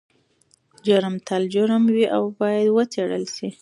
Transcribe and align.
جرم 0.85 1.15
تل 1.27 1.43
جرم 1.53 1.83
وي 1.93 2.05
او 2.15 2.23
باید 2.39 2.67
وڅیړل 2.75 3.23
شي. 3.35 3.49